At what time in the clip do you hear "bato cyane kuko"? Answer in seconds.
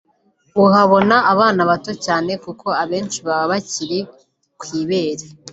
1.69-2.67